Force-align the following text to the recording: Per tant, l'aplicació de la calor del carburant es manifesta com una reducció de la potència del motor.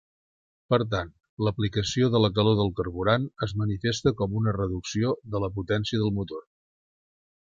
Per 0.73 0.77
tant, 0.93 1.09
l'aplicació 1.47 2.07
de 2.15 2.21
la 2.23 2.31
calor 2.39 2.57
del 2.61 2.71
carburant 2.79 3.29
es 3.47 3.53
manifesta 3.63 4.15
com 4.23 4.33
una 4.41 4.53
reducció 4.57 5.13
de 5.35 5.45
la 5.47 5.51
potència 5.59 6.03
del 6.05 6.13
motor. 6.21 6.45